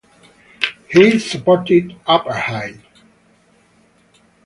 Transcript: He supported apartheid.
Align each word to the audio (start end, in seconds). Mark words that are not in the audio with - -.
He 0.89 1.19
supported 1.19 1.91
apartheid. 2.07 2.81